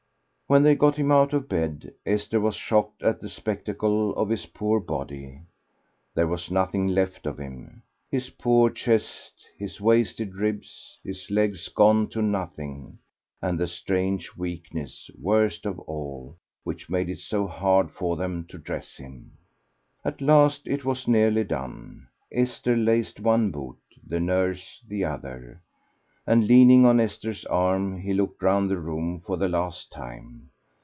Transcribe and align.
When 0.47 0.63
they 0.63 0.75
got 0.75 0.97
him 0.97 1.13
out 1.13 1.31
of 1.31 1.47
bed, 1.47 1.93
Esther 2.05 2.41
was 2.41 2.55
shocked 2.57 3.03
at 3.03 3.21
the 3.21 3.29
spectacle 3.29 4.13
of 4.17 4.27
his 4.27 4.47
poor 4.47 4.81
body. 4.81 5.43
There 6.13 6.27
was 6.27 6.51
nothing 6.51 6.87
left 6.89 7.25
of 7.25 7.37
him. 7.37 7.83
His 8.09 8.31
poor 8.31 8.69
chest, 8.69 9.47
his 9.57 9.79
wasted 9.79 10.35
ribs, 10.35 10.97
his 11.05 11.31
legs 11.31 11.69
gone 11.69 12.09
to 12.09 12.21
nothing, 12.21 12.99
and 13.41 13.57
the 13.57 13.65
strange 13.65 14.35
weakness, 14.35 15.09
worst 15.17 15.65
of 15.65 15.79
all, 15.87 16.35
which 16.65 16.89
made 16.89 17.07
it 17.07 17.19
so 17.19 17.47
hard 17.47 17.89
for 17.89 18.17
them 18.17 18.43
to 18.49 18.57
dress 18.57 18.97
him. 18.97 19.37
At 20.03 20.19
last 20.19 20.67
it 20.67 20.83
was 20.83 21.07
nearly 21.07 21.45
done: 21.45 22.09
Esther 22.29 22.75
laced 22.75 23.21
one 23.21 23.51
boot, 23.51 23.77
the 24.05 24.19
nurse 24.19 24.83
the 24.85 25.05
other, 25.05 25.61
and, 26.27 26.47
leaning 26.47 26.85
on 26.85 26.99
Esther's 26.99 27.43
arm, 27.45 27.97
he 27.99 28.13
looked 28.13 28.43
round 28.43 28.69
the 28.69 28.77
room 28.77 29.19
for 29.19 29.37
the 29.37 29.49
last 29.49 29.91
time. 29.91 30.47